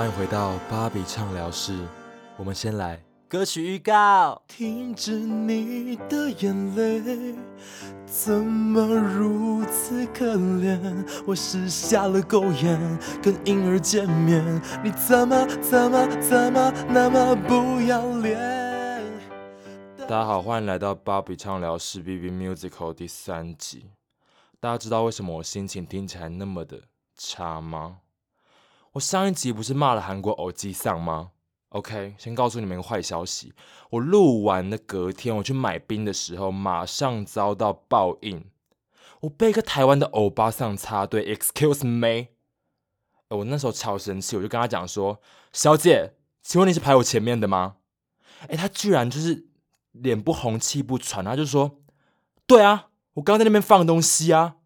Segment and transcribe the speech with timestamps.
[0.00, 1.78] 欢迎回到芭比畅聊室。
[2.38, 2.98] 我们先来
[3.28, 4.40] 歌曲预告。
[4.48, 7.34] 停止你的眼泪，
[8.06, 11.06] 怎么如此可怜？
[11.26, 12.80] 我是瞎了狗眼，
[13.22, 14.42] 跟婴儿见面，
[14.82, 18.38] 你怎么怎么怎么那么不要脸？
[19.98, 23.90] 大家好，欢迎来到芭比畅聊室 B B Musical 第三集。
[24.60, 26.84] 大家知道为什么我心情听起来那么的
[27.18, 27.98] 差吗？
[28.92, 31.30] 我上一集不是骂了韩国偶机丧吗
[31.68, 33.52] ？OK，先告诉你们一个坏消息，
[33.90, 38.50] 我录完的隔天我去买冰的时候，马上遭到报应，
[39.20, 42.30] 我被一个台湾的欧巴桑插队，Excuse me，
[43.28, 45.20] 我那时候超生气，我就跟他讲说，
[45.52, 47.76] 小姐，请问你是排我前面的吗？
[48.48, 49.46] 哎，他居然就是
[49.92, 51.78] 脸不红气不喘，他就说，
[52.44, 54.56] 对啊，我刚在那边放东西啊。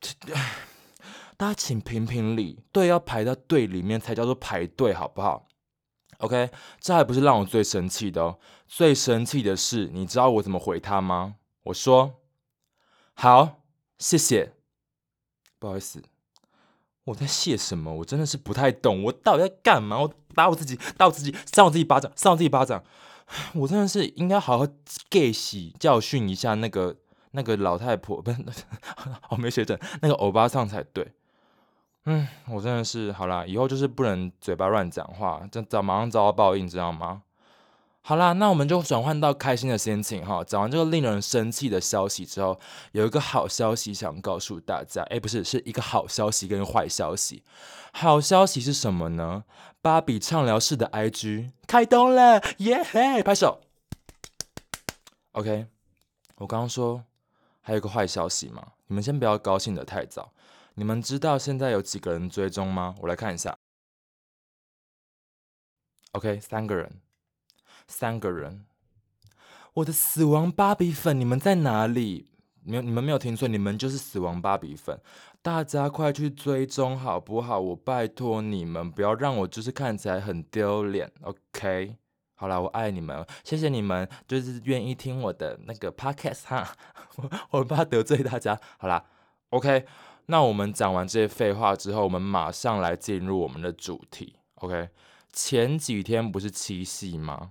[1.40, 5.48] 大家请评评理，队要排到队里面才叫做排队，好不好
[6.18, 8.38] ？OK，这还不是让我最生气的哦，
[8.68, 11.36] 最生气的是，你知道我怎么回他吗？
[11.62, 12.20] 我说
[13.14, 13.62] 好，
[13.98, 14.52] 谢谢。
[15.58, 16.02] 不好意思，
[17.04, 17.90] 我在谢什么？
[17.94, 19.98] 我真的是不太懂，我到底在干嘛？
[19.98, 22.84] 我打我自己，打我自己，扇我自己巴掌，扇我自己巴掌。
[23.54, 24.66] 我真的是应该好好
[25.08, 26.98] 给洗教训一下那个
[27.30, 28.44] 那个老太婆，不是，
[29.30, 31.14] 我没学整，那个欧巴桑才对。
[32.06, 37.22] 嗯，我真的是好啦，以后就是不能嘴巴乱讲话，这早马上遭到报应，知道吗？
[38.02, 40.42] 好啦，那我们就转换到开心的心情哈。
[40.42, 42.58] 讲完这个令人生气的消息之后，
[42.92, 47.44] 有一个好消息想告诉大家，哎，不是，是一个好消息跟坏消息。
[47.92, 49.44] 好消息是什么呢？
[49.82, 53.60] 芭比畅聊室的 IG 开通了，耶嘿，拍手。
[55.32, 55.66] OK，
[56.36, 57.04] 我刚刚说
[57.60, 60.32] 还有个坏消息嘛，你们先不要高兴的太早。
[60.80, 62.94] 你们知道现在有几个人追踪吗？
[63.02, 63.54] 我来看一下。
[66.12, 67.02] OK，三个人，
[67.86, 68.64] 三个人。
[69.74, 72.30] 我的死亡芭比粉，你们在哪里？
[72.62, 74.98] 没有，你们没有听错，你们就是死亡芭比粉。
[75.42, 77.60] 大家快去追踪好不好？
[77.60, 81.12] 我拜托你们，不要让我就是看起来很丢脸。
[81.20, 81.94] OK，
[82.36, 86.74] 好了，我爱你们，谢谢你们，就是愿意听我的那个 Podcast 哈。
[87.16, 88.58] 我我怕得罪大家。
[88.78, 89.04] 好啦
[89.50, 89.84] o k
[90.30, 94.36] 那我们讲完这些废话之后，我们马上来进入我们的主题。
[94.54, 94.88] OK，
[95.32, 97.50] 前几天不是七夕吗？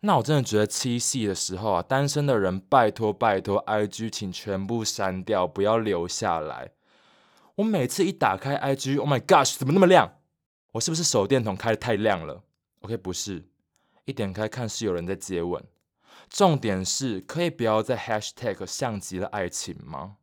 [0.00, 6.72] 那我真的觉得七夕的时候啊，单身的人拜托拜托，IG 请全部删掉，不要留下来。
[7.54, 10.18] 我每次一打开 IG，Oh my gosh，怎么那么亮？
[10.72, 12.42] 我是不是手电筒开的太亮了
[12.82, 13.46] ？OK，不是，
[14.04, 15.64] 一点开看是有人在接吻。
[16.28, 20.16] 重点是可以不要在 Hashtag 像极了爱情吗？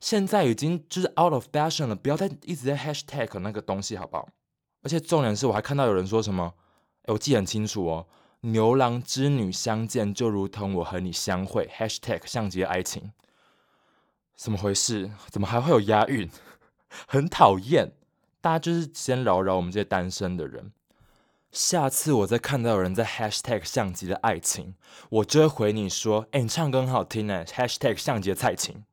[0.00, 4.28] 现在已经就是 out of fashion 了，不要再一直在 hashtag 那个东西，好不好？
[4.82, 6.54] 而且重点是我还看到有人说什么，
[7.06, 8.06] 我记得很清楚哦，
[8.42, 13.10] 牛郎织女相见就如同我和你相会，hashtag 像极爱情，
[14.36, 15.10] 怎么回事？
[15.30, 16.30] 怎么还会有押韵？
[17.06, 17.92] 很讨厌，
[18.40, 20.72] 大家就是先饶饶我们这些单身的人。
[21.50, 24.74] 下次我再看到有人在 hashtag 像极了爱情，
[25.10, 28.84] 我就会回你说，哎，你唱歌很好听哎，hashtag 像极了蔡琴。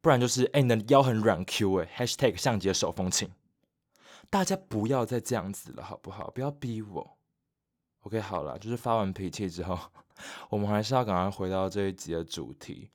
[0.00, 3.30] 不然就是哎，你的腰很软 Q 哎，#hashtag 相机的手风琴，
[4.30, 6.30] 大家不要再这样子了，好不好？
[6.30, 7.16] 不要逼我。
[8.04, 9.78] OK，好了，就是发完脾气之后，
[10.48, 12.90] 我们还是要赶快回到这一集的主题。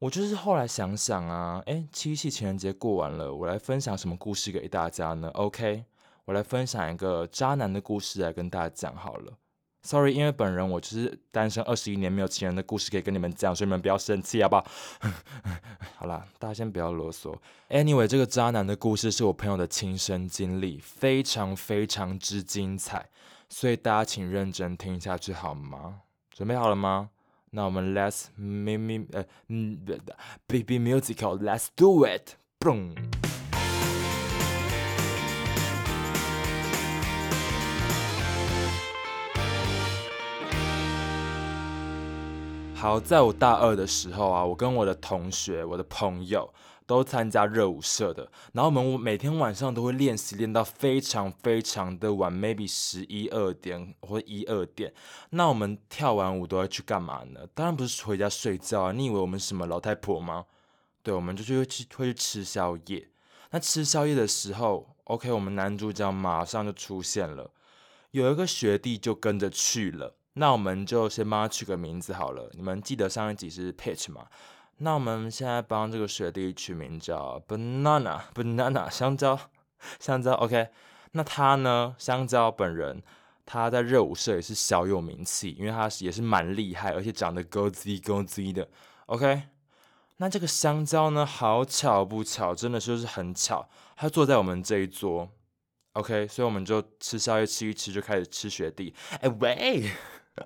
[0.00, 5.84] 我就是后来想想啊，哎，七夕情人节过完了，我来分享什么故事给大家呢？OK，
[6.24, 9.38] 我来分享一个渣男的故事来跟大家讲好了。
[9.82, 14.66] Sorry，因为本人我就是单身二十一年没有情人的故事可以跟你们讲，所以你们不要生气，好不好？
[15.96, 17.34] 好啦，大家先不要啰嗦。
[17.70, 23.08] Anyway，这个渣男的故事是我朋友的亲身经历，非常非常之精彩，
[23.48, 26.00] 所以大家请认真听下去好吗？
[26.30, 27.10] 准备好了吗？
[27.50, 29.80] 那我们 Let's me me 呃嗯
[30.46, 32.94] Baby Musical，Let's do it，boom。
[42.80, 46.48] 好，在我大二的时候啊，我跟我的同学、我的朋友
[46.86, 54.94] 都参加热舞社的，然后我们每天晚上都会练习，练到非常非常的晚，maybe 十一二点或一二点。
[55.30, 57.40] 那我们跳完舞都要去干嘛呢？
[57.52, 58.92] 当然不是回家睡觉啊！
[58.92, 60.44] 你以为我们什么老太婆吗？
[61.02, 63.08] 对，我们就去去会去吃宵夜。
[63.50, 67.50] 那吃宵夜的时候，OK，我们男主角马上就出现了，
[68.12, 70.14] 有一个学弟就跟着去了。
[70.34, 72.50] 那我们就先帮他取个名字好了。
[72.54, 74.26] 你们记得上一集是 Pitch 吗？
[74.78, 79.38] 那我们现在帮这个学弟取名叫 Banana，Banana 香蕉。
[79.98, 80.68] 香蕉 OK，
[81.12, 81.94] 那他呢？
[81.98, 83.02] 香蕉本人
[83.46, 88.68] 他在热舞社也是小有名气，因为他也是蛮厉害，而且长得高姿高姿的。
[89.06, 89.42] OK，
[90.18, 91.24] 那这个香蕉呢？
[91.24, 95.28] 好巧不巧，真的就是很巧，他坐在我们这一桌。
[95.94, 98.94] OK，所以我们就吃宵夜吃一吃，就开始吃学弟。
[99.20, 99.90] 哎喂，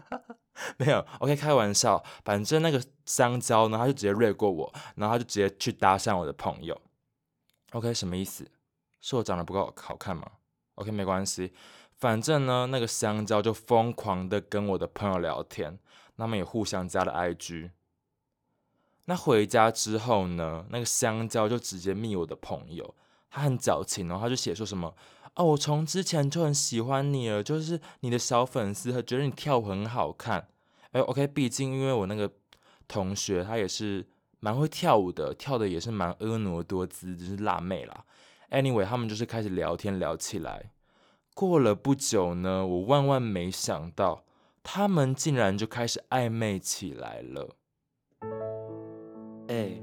[0.79, 2.03] 没有 OK，开玩笑。
[2.25, 6.81] 反正那个香蕉呢，他就直接掠过我，然后他就直接去搭讪我的朋友。
[7.73, 8.51] OK，什么意思？
[9.01, 10.25] 是我长得不够好看吗
[10.77, 11.53] ？OK，没关系。
[11.97, 15.79] 反正呢，那个香蕉就疯狂的跟我的朋友聊天，
[16.17, 17.71] 他们也互相加了 IG。
[19.07, 22.95] 那回家之后呢，那个香蕉就直接密我的朋友，
[23.31, 24.95] 他很矫情哦，他就写说什么。
[25.35, 30.49] 哦，我从之前就很喜欢你了，就是你的小粉丝，觉得你跳舞很好看。
[30.91, 32.31] 哎，OK，毕竟因为我那个
[32.87, 34.07] 同学他也是
[34.41, 38.05] 蛮会跳舞的，跳的也是蛮婀娜多姿，就是辣妹啦。
[38.51, 40.71] Anyway，他们就是开始聊天聊起来。
[41.33, 44.25] 过了不久呢，我万万没想到，
[44.63, 47.57] 他们竟然就开始暧昧起来了。
[49.49, 49.81] 哎，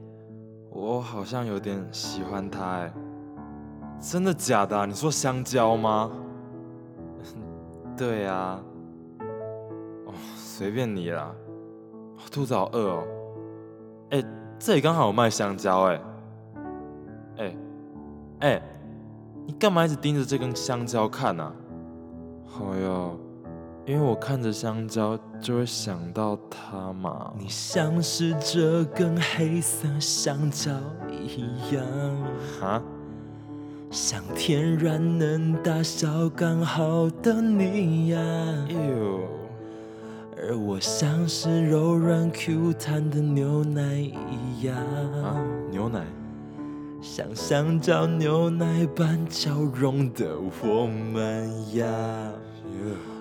[0.70, 3.09] 我好像有点喜欢他，哎。
[4.00, 4.86] 真的假的？
[4.86, 6.10] 你说香蕉吗？
[7.98, 8.60] 对呀。
[10.06, 11.32] 哦，随便你啦。
[12.32, 13.04] 肚子好饿哦。
[14.12, 14.24] 哎，
[14.58, 16.02] 这里刚好有卖香蕉哎。
[17.38, 17.56] 哎，
[18.40, 18.62] 哎，
[19.46, 21.52] 你干嘛一直盯着这根香蕉看呢？
[22.46, 23.12] 好呀，
[23.86, 27.34] 因为我看着香蕉就会想到它嘛。
[27.38, 30.72] 你像是这根黑色香蕉
[31.10, 31.86] 一样。
[32.60, 32.82] 哈？
[33.92, 38.18] 像天然能大小刚好的你呀，
[40.38, 44.78] 而我像是柔软 Q 弹的牛奶一样。
[45.72, 46.06] 牛奶？
[47.02, 51.86] 像香蕉牛奶般交融的我们呀。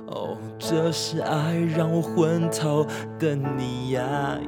[0.08, 2.86] 哦，这是爱让我昏头
[3.18, 4.38] 的你呀。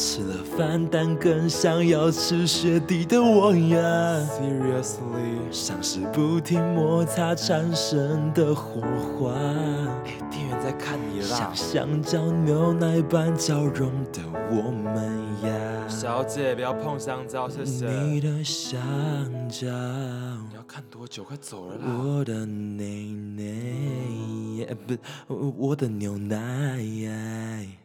[0.00, 3.78] 吃了饭，但更想要吃雪地的我呀。
[4.30, 9.34] Seriously，像是不停摩擦产生的火花。
[10.06, 11.52] 哎，店员在看你啦。
[11.52, 15.04] 像香蕉牛奶般交融的我们
[15.44, 15.86] 呀。
[15.86, 17.86] 小姐，不要碰香蕉，谢谢。
[17.86, 18.80] 你的香
[19.50, 19.66] 蕉。
[20.48, 21.22] 你要看多久？
[21.24, 21.82] 快走了啦。
[22.02, 22.84] 我的奶
[23.36, 27.76] 奶，不，我的牛奶。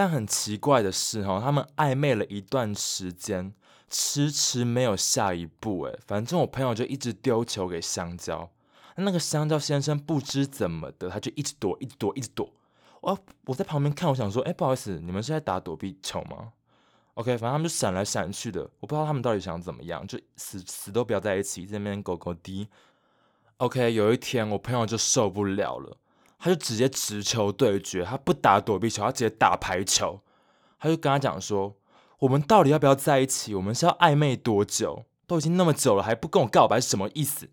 [0.00, 3.52] 但很奇怪的是，哈，他们暧昧了一段时间，
[3.90, 5.82] 迟迟没有下一步。
[5.82, 8.50] 哎，反正我朋友就一直丢球给香蕉，
[8.96, 12.50] 那个香蕉先生不知怎么的，他就一直躲，一直躲，一直躲。
[13.02, 16.54] 我我在旁边看，我想说，哎，不好意思，你们是在打躲避球吗
[17.12, 22.66] ？OK，反正他们就闪来闪去的，我不知道他们到底想怎么样，就死死都不要在一起，这边狗狗滴。
[23.58, 25.98] OK，有一天我朋友就受不了了。
[26.40, 30.20] 他就直接直球对决，他不打躲避球，他直接打排球。
[30.78, 31.76] 他就跟他讲说
[32.20, 33.54] ：“我们到底要不要在一起？
[33.54, 35.04] 我们是要暧昧多久？
[35.26, 37.50] 都已经那么久了，还不跟我告白，是什么意思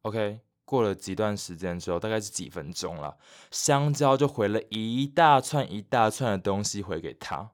[0.00, 3.18] ？”OK，过了几段时间之后，大概是几分钟了，
[3.50, 7.50] 香蕉就回了一大串一大串的东西回给他。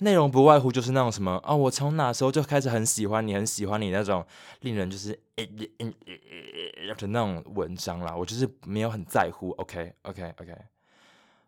[0.00, 4.26] 内容不外乎就是那种什么啊，我从哪时候就开始很喜欢你，很喜欢你那种
[4.60, 5.44] 令人就是呃
[5.78, 8.14] 呃呃的那种文章啦。
[8.16, 10.54] 我就是没有很在乎，OK OK OK，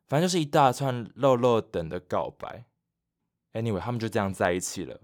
[0.06, 2.64] 反正就是一大串漏漏等的告白。
[3.54, 5.00] Anyway，他们就这样在一起了，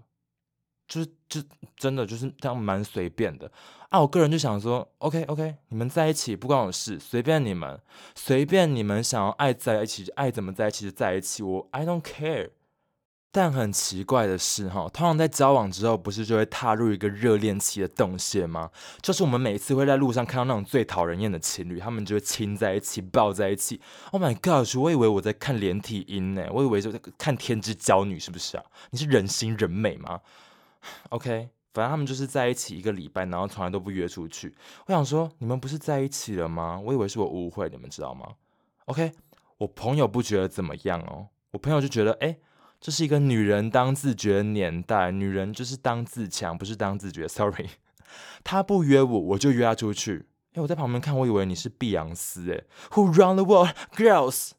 [0.87, 1.41] 就是就
[1.75, 3.51] 真的就是这样蛮随便的
[3.89, 3.99] 啊。
[3.99, 7.79] 我个人就想说，OK OK，你们在一起不关我事，随便你们，
[8.15, 12.51] 随便你们想要爱在一起，爱怎么在一起就在一起，我 I don't care。
[13.31, 18.71] 但很奇怪的是，哈，通常在交往之后，不是就会踏入一个热恋期的洞穴吗？
[19.03, 23.79] 就是我们每次会在路上看到那种最讨人厌的情侣，他们就会亲在一起，抱在一起。
[24.11, 24.75] Oh my god！
[24.77, 28.63] 我以为我在看连体婴呢，我以为就在看天之娇女，是不是啊？
[28.89, 30.21] 你是人心人美吗
[31.09, 34.55] ？OK，反正他们就是在一起一个礼拜，然后从来都不约出去。
[34.87, 36.81] 我想说，你们不是在一起了吗？
[36.83, 38.27] 我以为是我误会，你们知道吗
[38.85, 39.11] ？OK，
[39.59, 42.35] 我朋友不觉得怎么样哦，我朋友就觉得，哎。
[42.79, 47.27] 这是一个女人当自觉的年代，女人就是当自强，不是当自觉。
[47.27, 47.71] Sorry，
[48.43, 50.27] 他不约我，我就约他出去。
[50.53, 54.51] 哎，我在旁边看，我以为你是碧昂斯，哎，Who run the world, girls？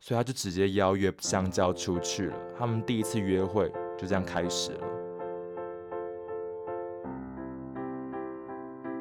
[0.00, 2.36] 所以他就直接邀约香蕉出去了。
[2.58, 4.80] 他们第一次约会就这样开始了。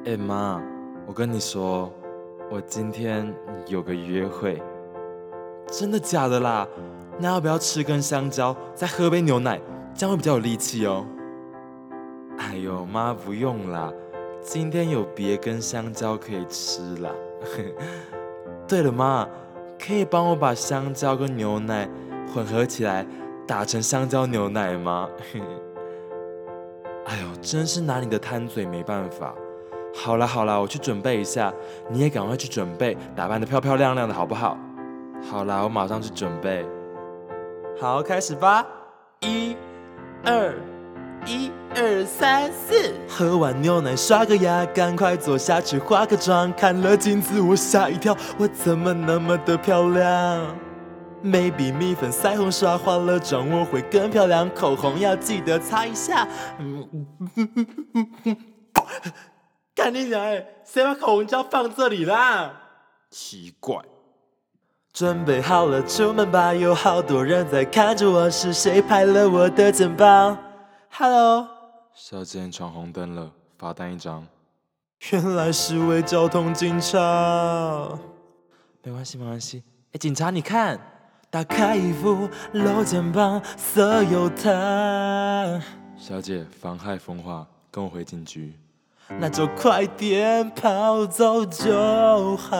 [0.05, 0.61] 哎妈，
[1.07, 1.91] 我跟你说，
[2.51, 3.33] 我今天
[3.67, 4.61] 有个约会，
[5.71, 6.67] 真的假的啦？
[7.19, 9.59] 那要不要吃根香蕉，再喝杯牛奶，
[9.95, 11.05] 这样会比较有力气哦。
[12.37, 13.91] 哎呦妈，不用啦，
[14.41, 17.09] 今天有别根香蕉可以吃啦。
[18.67, 19.27] 对了，妈，
[19.83, 21.89] 可以帮我把香蕉跟牛奶
[22.33, 23.05] 混合起来，
[23.47, 25.09] 打成香蕉牛奶吗？
[27.05, 29.33] 哎呦，真是拿你的贪嘴没办法。
[29.95, 31.51] 好了好了，我去准备一下，
[31.89, 34.55] 你也赶快去准备，打扮的漂漂亮亮的，好不好？
[35.27, 36.63] 好啦，我马上去准备。
[37.79, 38.65] 好，开始吧。
[39.21, 39.55] 一、
[40.25, 40.51] 二、
[41.27, 42.95] 一二三四。
[43.07, 46.51] 喝完牛奶刷个牙，赶快坐下去化个妆。
[46.53, 50.57] 看了镜子我吓一跳，我怎么那么的漂亮
[51.23, 56.25] ？Maybe 蜜粉腮红刷化了妆我会更漂亮，口红要记得擦一下。
[59.75, 60.43] 干你娘哎！
[60.65, 62.53] 谁把口红胶放这里啦？
[63.11, 63.77] 奇怪。
[64.97, 66.51] 准备好了，出门吧！
[66.51, 70.35] 有好多人在看着我，是谁拍了我的肩膀
[70.89, 71.47] ？Hello，
[71.93, 74.25] 小姐闯红灯了，罚单一张。
[75.11, 76.97] 原来是位交通警察。
[78.81, 79.61] 没关系，没关系。
[79.91, 80.79] 哎，警察，你看，
[81.29, 85.61] 打开衣服，露肩膀，色诱他。
[85.95, 88.55] 小姐，妨害风化，跟我回警局。
[89.19, 92.57] 那就快点跑走就好。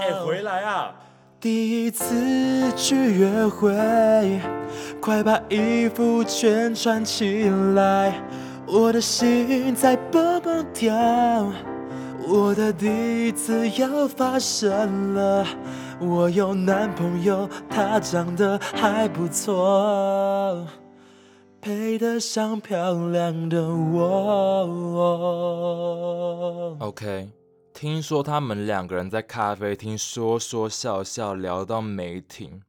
[0.00, 0.92] 哎，回来啊！
[1.38, 4.40] 第一次去约会，
[5.00, 8.20] 快把衣服全穿起来，
[8.66, 11.52] 我的心在蹦蹦跳，
[12.26, 15.46] 我的第一次要发生了，
[16.00, 20.66] 我有男朋友，他长得还不错，
[21.60, 24.66] 配得上漂亮的我。
[26.80, 27.35] OK。
[27.76, 32.62] 听说他们两个人在咖啡厅说说笑笑，聊到没停。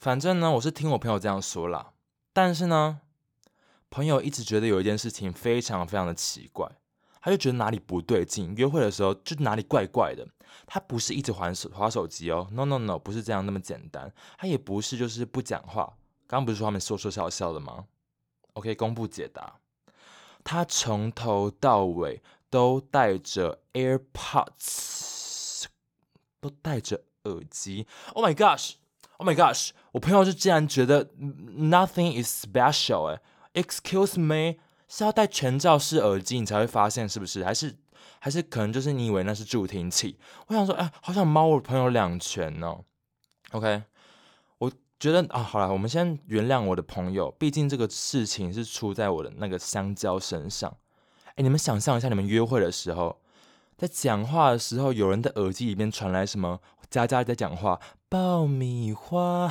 [0.00, 1.92] 反正呢，我是听我朋友这样说啦。
[2.32, 2.98] 但是呢，
[3.88, 6.68] 朋友一直觉得有一件事情非常非常的奇怪，
[7.20, 8.52] 他就觉得哪里不对劲。
[8.56, 10.26] 约会的时候就哪里怪怪的。
[10.66, 14.12] 他不是一直玩手滑手机哦，no no no，不是这样那么简单。
[14.36, 15.84] 他也不是就是不讲话。
[16.26, 17.84] 刚刚不是说他们说说笑笑的吗
[18.54, 19.60] ？OK，公布解答。
[20.42, 22.20] 他从头到尾。
[22.50, 25.64] 都戴着 AirPods，
[26.40, 27.86] 都戴着耳机。
[28.14, 29.70] Oh my gosh！Oh my gosh！
[29.92, 33.20] 我朋友就竟然觉得 nothing is special 哎
[33.54, 37.44] ，Excuse me，是要戴全罩式耳机你才会发现是不是？
[37.44, 37.76] 还是
[38.20, 40.18] 还是可能就是你以为那是助听器？
[40.46, 42.84] 我想说，哎，好想猫我朋友两拳哦。
[43.50, 43.82] OK，
[44.58, 50.76] 我觉得啊，好了，我们先原谅我的朋友，毕竟这个事情是出在我的那个香蕉身上。
[51.38, 53.20] 哎，你们想象一下，你们约会的时候，
[53.76, 56.60] 在讲话的时候，有人的耳机里面传来什么？
[56.90, 57.78] 佳佳在讲话，
[58.08, 59.48] 爆米花，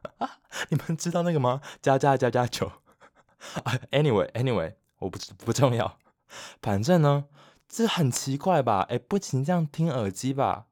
[0.68, 1.62] 你们知道那个吗？
[1.80, 2.70] 佳佳加加酒。
[3.90, 5.96] Anyway，Anyway，我不不重要，
[6.60, 7.24] 反正呢，
[7.66, 8.86] 这很奇怪吧？
[8.90, 10.66] 哎，不行，这样听耳机吧？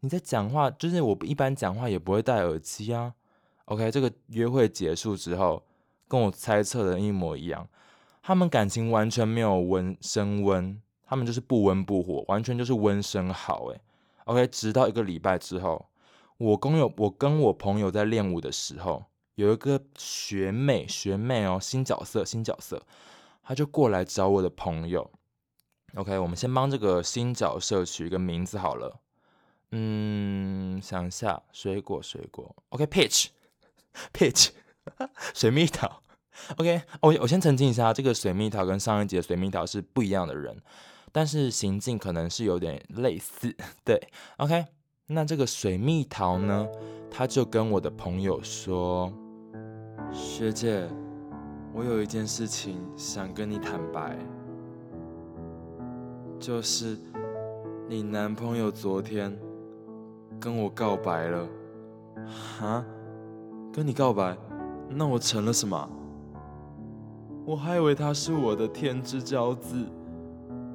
[0.00, 3.14] 你在讲话，就是我一般讲话也不会戴耳机啊。
[3.64, 5.64] OK，这个约会结束之后，
[6.06, 7.68] 跟我猜测的一模一样。
[8.26, 13.80] 他们感情完全没有温升温，他们就是不温不火，完全就是温升好诶
[14.24, 15.86] OK，直到一个礼拜之后，
[16.36, 19.04] 我工友我跟我朋友在练舞的时候，
[19.36, 22.82] 有一个学妹学妹哦，新角色新角色，
[23.44, 25.08] 她就过来找我的朋友。
[25.94, 28.98] OK，我们先帮这个新角色取一个名字好了。
[29.70, 32.56] 嗯，想一下，水果水果。
[32.70, 34.48] OK，Peach，Peach，
[35.32, 36.02] 水蜜桃。
[36.56, 40.56] OK，我我先澄清一下，这个水蜜桃跟上一集的水蜜桃是不一样的人，
[41.12, 43.54] 但是行径可能是有点类似。
[43.84, 44.00] 对
[44.38, 44.66] ，OK，
[45.08, 46.66] 那这个水蜜桃呢，
[47.10, 49.12] 他就跟我的朋友说
[50.12, 50.88] ：“学姐，
[51.74, 54.16] 我有一件事情想跟你坦白，
[56.38, 56.98] 就是
[57.88, 59.36] 你男朋友昨天
[60.40, 61.48] 跟我告白了。”
[62.58, 62.84] 哈？
[63.72, 64.36] 跟你告白？
[64.88, 65.88] 那我成了什么？
[67.46, 69.76] 我还以为他是我的天之骄子，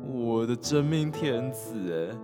[0.07, 2.15] 我的真命天子哎！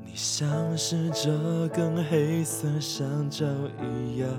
[0.00, 3.44] 你像是这根黑色香蕉
[3.82, 4.30] 一样，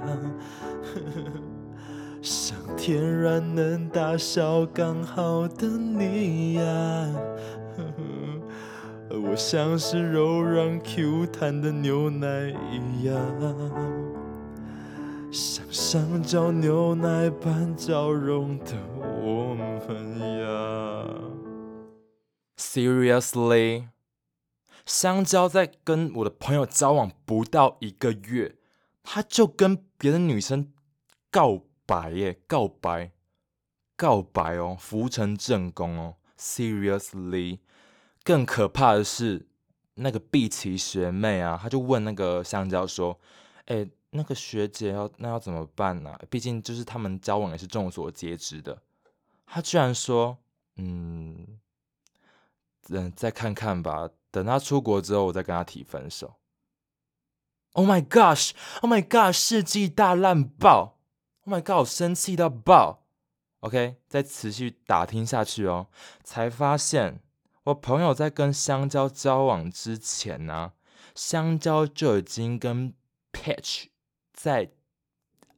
[2.24, 7.10] 像天然能大小刚好的你呀，
[9.12, 13.16] 我像是柔软 Q 弹的牛奶一样。
[15.32, 21.08] 像香蕉牛奶般交融的我们呀
[22.58, 23.88] ，Seriously，
[24.86, 28.58] 香蕉在跟我的朋友交往不到一个月，
[29.04, 30.74] 他就跟别的女生
[31.32, 33.14] 告白耶，告白，
[33.96, 36.16] 告白哦，浮成正宫哦。
[36.38, 37.60] Seriously，
[38.26, 39.48] 更可怕的是，
[39.94, 43.18] 那个碧琪学妹啊，她就问那个香蕉说
[43.68, 46.18] ：“哎，那个学姐要那要怎么办呢？
[46.30, 48.82] 毕竟就是他们交往也是众所皆知的。”
[49.46, 50.38] 她居然说
[50.78, 51.60] ：“嗯，
[52.90, 56.36] 嗯，再看看吧，等他出国之后，我再跟他提分手。”
[57.74, 58.52] Oh my gosh!
[58.82, 59.34] Oh my god!
[59.34, 60.98] 世纪大烂爆
[61.46, 61.78] ！Oh my god!
[61.78, 63.06] 我生气到爆
[63.62, 65.88] ！OK，再持续打听下去哦，
[66.24, 67.22] 才发现
[67.64, 70.74] 我朋友在跟香蕉交往之前呢，
[71.16, 72.94] 香蕉就已经跟
[73.32, 73.86] Patch
[74.44, 74.72] 在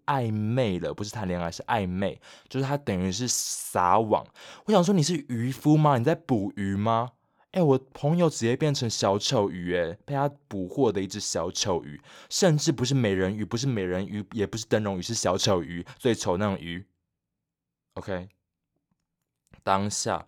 [0.06, 4.26] 暧昧了，不是谈恋爱，是暧昧，就是他等于是撒网。
[4.66, 5.98] 我想说，你是渔夫吗？
[5.98, 7.12] 你在捕鱼吗？
[7.52, 16.86] 哎，我朋友直接变成小丑鱼，哎，被他捕获的一只小丑鱼，甚至不是美人鱼，不是美人鱼，也不是灯笼鱼，是小丑鱼，最丑那种鱼。
[17.94, 18.28] OK，
[19.64, 20.28] 当下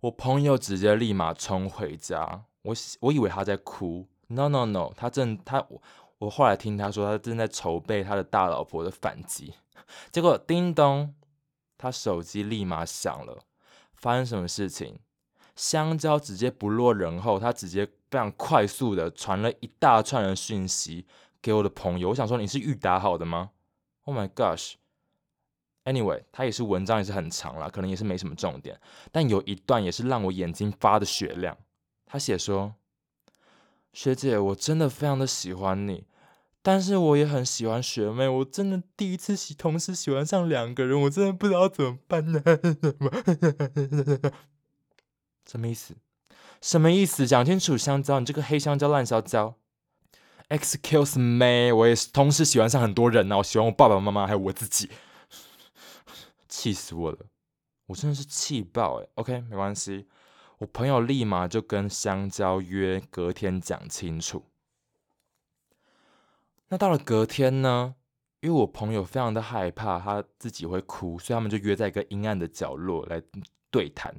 [0.00, 5.82] 我朋友直接立马冲回家，我我以为他在哭，No No No，他正他我
[6.18, 9.54] 我后来听他说他正在筹备他的大老婆的反击，
[10.10, 11.14] 结果叮咚，
[11.76, 13.44] 他手机立马响了，
[13.94, 14.98] 发生什么事情？
[15.54, 21.06] 香蕉直接不落人后，他直接非常快速的传了一大串的讯息
[21.42, 22.10] 给我的朋友。
[22.10, 23.50] 我想说，你是预打好的吗
[24.04, 31.56] ？Oh my gosh！Anyway，他也是文章也是很长啦，可能也是没什么重点，但有一段也是让我眼睛发的雪亮。
[32.06, 32.74] 他写说
[33.92, 36.06] ：“学姐，我真的非常的喜欢你，
[36.62, 38.28] 但是我也很喜欢学妹。
[38.28, 42.42] 我真的第一次喜同时喜欢上两个人，我真的不知道怎么办呢。
[45.50, 45.96] ”什么意思？
[46.60, 47.26] 什么意思？
[47.26, 49.54] 讲清楚，香蕉，你这个黑香蕉烂香蕉。
[50.48, 53.38] Excuse me，我也是同时喜欢上很多人呢。
[53.38, 54.90] 我喜欢我爸爸妈妈，还有我自己，
[56.48, 57.18] 气死我了！
[57.86, 59.08] 我真的是气爆哎。
[59.14, 60.06] OK，没关系，
[60.58, 64.44] 我朋友立马就跟香蕉约隔天讲清楚。
[66.68, 67.94] 那到了隔天呢？
[68.40, 73.20] 因为我朋友非常的害怕他自己会哭，所以他们就约在一个阴暗的角落来
[73.70, 74.14] 对谈。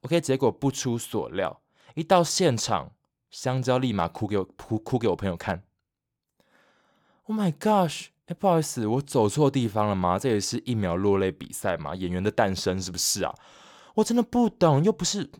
[0.00, 1.60] OK，结果不出所料，
[1.94, 2.92] 一到现场，
[3.30, 5.62] 香蕉立马哭给我哭哭给我朋友看。
[7.24, 8.06] Oh my gosh！
[8.26, 10.18] 哎，不好意思，我走错地方了吗？
[10.18, 13.34] 这也是一秒落泪比赛嘛，演员的诞生是不是啊？
[13.96, 15.30] 我真的不懂，又不是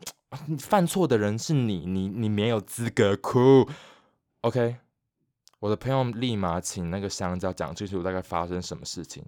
[0.59, 3.67] 犯错的人是你，你你没有资格哭。
[4.41, 4.77] OK，
[5.59, 9.25] 我的朋友立马请那个香蕉讲清楚大概发生什么事情。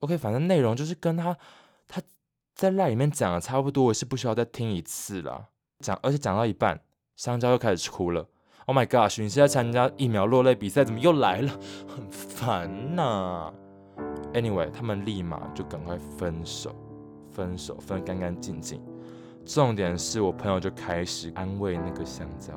[0.00, 1.36] OK，反正内容就是跟他
[1.86, 2.02] 他。
[2.52, 5.48] 在赖里面讲的差不多，我是不需要再听一次了。
[5.78, 6.78] 讲，而且讲到一半，
[7.16, 8.28] 香蕉又开始哭了。
[8.66, 9.18] Oh my god！
[9.18, 11.58] 你是在参加疫苗落泪比赛，怎么又来了？
[11.88, 13.50] 很烦呐。
[14.34, 16.76] Anyway，他们立马就赶快分手，
[17.30, 18.82] 分手分干干净净。
[19.52, 22.52] 重点是我朋友就开始安慰那个香蕉，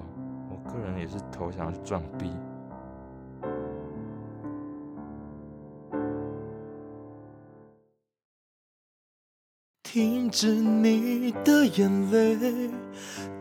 [0.48, 2.30] 我个人也是投降去撞壁。
[9.82, 12.70] 停止你的眼泪，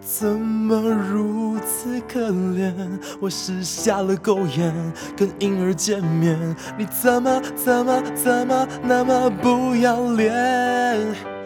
[0.01, 2.75] 怎么如此可怜？
[3.21, 4.75] 我是瞎了狗眼，
[5.15, 6.39] 跟婴儿见面，
[6.79, 11.42] 你怎么怎么怎么那么不要脸？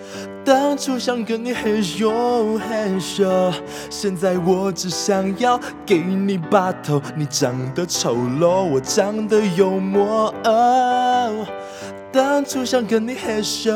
[0.47, 3.53] 当初想跟你嘿咻嘿咻，
[3.91, 7.03] 现在我只想要给你把头。
[7.17, 10.33] 你长得丑陋，我长得幽默。
[12.13, 13.75] 当初想跟你嘿咻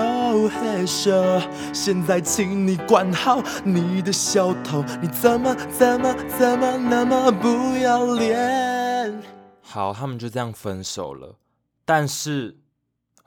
[0.49, 9.21] 嘿咻，现在请你管好你的小偷，你怎么怎么怎么那么不要脸？
[9.61, 11.35] 好，他们就这样分手了。
[11.85, 12.59] 但是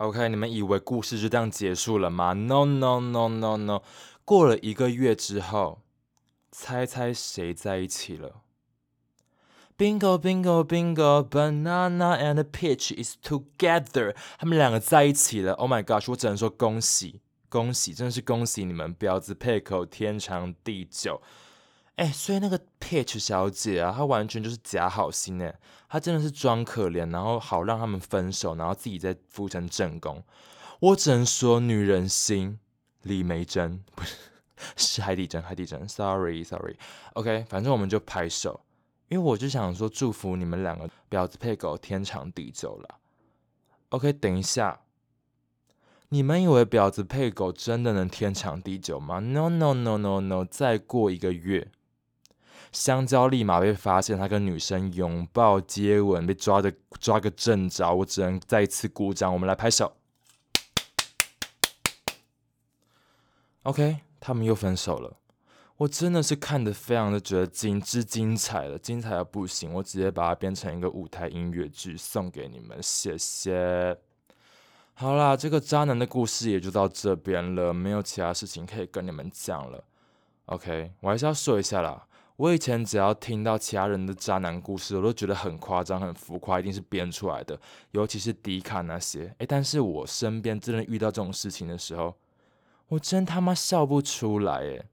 [0.03, 3.81] ，OK，你们以为故事就这样结束了吗？No No No No No，
[4.25, 5.79] 过了一个月之后，
[6.51, 8.41] 猜猜谁在一起了
[9.77, 11.27] ？Bingo, bingo, bingo!
[11.27, 14.13] Banana and peach is together.
[14.37, 15.53] 他们两个在一起了。
[15.53, 16.11] Oh my gosh！
[16.11, 21.21] 我只能说恭喜，恭喜，真的是恭喜你们，婊子配口，天长地久。
[21.95, 30.23] 哎，所以那个 peach 小姐啊，她完全就是假好心哎，她真的是装可怜，然后好让他们分手，然后自己再复成正宫。
[30.79, 32.59] 我只能说女人心，
[33.03, 34.15] 李梅珍不是，
[34.75, 35.87] 是海底针，海底针。
[35.87, 36.77] Sorry，Sorry。
[37.13, 38.61] OK，反正我们就拍手。
[39.09, 42.97] 因为我就想说，祝福你们两个婊子配狗天长地久了。
[43.89, 44.81] OK，等一下，
[46.09, 50.43] 你们以为婊子配狗真的能天长地久吗？No No No No No！
[50.43, 51.69] 再过一个月，
[52.73, 57.93] 香蕉立马被发现，他跟女生拥抱接吻，被抓的抓个正着。
[57.93, 59.95] 我只能再一次鼓掌，我们来拍手。
[63.61, 65.17] OK，他们又分手了。
[65.77, 73.97] 我真的是看的非常的觉得精之精彩了，精彩的不行，我直接把它变成一个舞台音乐剧送给你们，谢谢。
[74.93, 79.83] 好啦，这个渣男的故事也就到这边了，没有其他事情可以跟你们讲了。
[80.45, 87.59] OK，我还是要说一下啦，我以前只要听到其他人的渣男故事，我都觉得很夸张、很浮夸，一定是编出来的，
[87.91, 89.33] 尤其是迪卡那些。
[89.37, 92.15] 诶，但是我身边真的遇到这种事情的时候，
[92.87, 94.85] 我真他妈笑不出来，诶。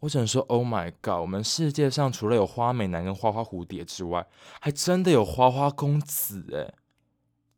[0.00, 1.20] 我只能说，Oh my god！
[1.20, 4.26] 我们世界上除了有花美男跟花花蝴蝶之外，
[4.60, 6.74] 还真的有花花公子诶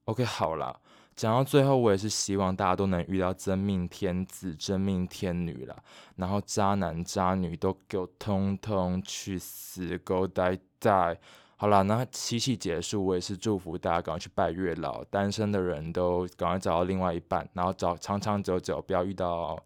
[0.05, 0.79] OK，好啦，
[1.17, 5.77] 讲到最后，我也是希望大家都能遇到真命天子、真命天女啦。
[6.17, 11.17] 然后渣男渣女都给我通通去死，go die die！
[11.57, 19.63] 好啦，那七夕结束，我也是祝福大家赶快去拜月老，单身的人都赶快找到另外一半，然后找长长久久，不要遇到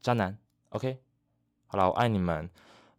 [0.00, 0.36] 渣男。
[0.70, 0.98] OK。
[1.66, 2.48] 好了，我爱你们。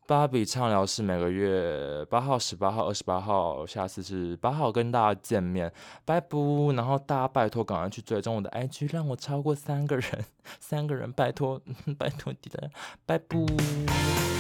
[0.05, 5.71] 芭比畅聊是每个月八号、十八号、二十八号，下次是八号跟大家见面，
[6.03, 6.37] 拜拜。
[6.75, 10.25] 然后大家拜托赶快去追踪我的 IG，让我超过三个人，
[10.59, 11.61] 三个人拜托
[11.97, 12.69] 拜托你的
[13.05, 14.32] 拜拜。